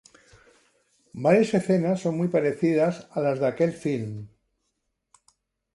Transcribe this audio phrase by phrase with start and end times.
[1.23, 4.29] Varias escenas son muy parecidas a las de aquel film.